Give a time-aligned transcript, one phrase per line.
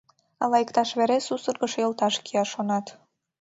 [0.43, 2.85] Ала иктаж вере сусыргышо йолташ кия, шонат.